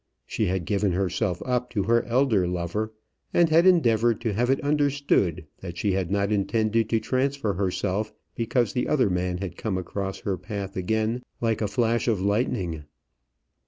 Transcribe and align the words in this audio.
She 0.25 0.47
had 0.47 0.65
given 0.65 0.93
herself 0.93 1.43
up 1.45 1.69
to 1.73 1.83
her 1.83 2.01
elder 2.05 2.47
lover, 2.47 2.91
and 3.35 3.49
had 3.49 3.67
endeavoured 3.67 4.19
to 4.21 4.33
have 4.33 4.49
it 4.49 4.59
understood 4.61 5.45
that 5.59 5.77
she 5.77 5.91
had 5.91 6.09
not 6.09 6.31
intended 6.31 6.89
to 6.89 6.99
transfer 6.99 7.53
herself 7.53 8.11
because 8.33 8.73
the 8.73 8.87
other 8.87 9.11
man 9.11 9.37
had 9.37 9.57
come 9.57 9.77
across 9.77 10.21
her 10.21 10.37
path 10.39 10.75
again 10.75 11.21
like 11.39 11.61
a 11.61 11.67
flash 11.67 12.07
of 12.07 12.19
lightning. 12.19 12.85